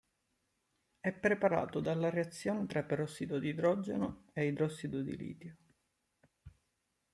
È 0.99 1.11
preparato 1.11 1.79
dalla 1.79 2.09
reazione 2.09 2.65
tra 2.65 2.81
perossido 2.81 3.37
di 3.37 3.49
idrogeno 3.49 4.23
e 4.33 4.47
idrossido 4.47 4.99
di 5.03 5.15
litio. 5.15 5.55